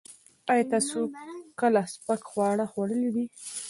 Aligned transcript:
ایا 0.51 0.63
تاسو 0.73 0.99
کله 1.59 1.81
سپک 1.93 2.21
خواړه 2.29 2.65
خوړلي 2.71 3.09
دي؟ 3.15 3.25